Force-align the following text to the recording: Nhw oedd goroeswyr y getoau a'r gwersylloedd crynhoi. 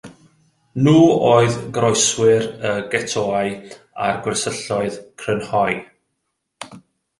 Nhw 0.85 1.01
oedd 1.31 1.59
goroeswyr 1.75 2.47
y 2.71 2.71
getoau 2.95 3.29
a'r 3.43 4.19
gwersylloedd 4.25 4.99
crynhoi. 5.25 5.79